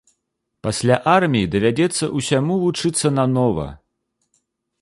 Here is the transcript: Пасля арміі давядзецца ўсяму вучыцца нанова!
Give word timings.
Пасля 0.67 0.95
арміі 1.15 1.49
давядзецца 1.55 2.09
ўсяму 2.21 2.53
вучыцца 2.65 3.07
нанова! 3.19 3.67